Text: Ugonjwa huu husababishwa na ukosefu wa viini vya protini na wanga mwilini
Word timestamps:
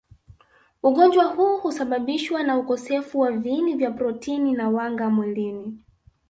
Ugonjwa 0.83 1.23
huu 1.25 1.57
husababishwa 1.57 2.43
na 2.43 2.57
ukosefu 2.57 3.19
wa 3.19 3.31
viini 3.31 3.73
vya 3.75 3.91
protini 3.91 4.53
na 4.53 4.69
wanga 4.69 5.09
mwilini 5.09 5.79